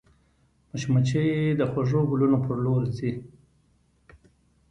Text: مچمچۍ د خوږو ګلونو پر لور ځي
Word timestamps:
مچمچۍ 0.71 1.29
د 1.59 1.61
خوږو 1.71 2.01
ګلونو 2.11 2.37
پر 2.45 2.55
لور 2.63 2.81
ځي 2.97 3.11